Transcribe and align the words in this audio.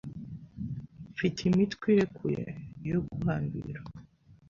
Mfite 1.13 1.37
imitwe 1.49 1.87
irekuye 1.93 2.43
yo 2.89 2.99
guhambira. 3.09 3.81